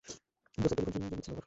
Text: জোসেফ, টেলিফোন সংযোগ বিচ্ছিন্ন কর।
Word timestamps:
জোসেফ, 0.57 0.77
টেলিফোন 0.77 0.91
সংযোগ 0.95 1.11
বিচ্ছিন্ন 1.11 1.35
কর। 1.35 1.39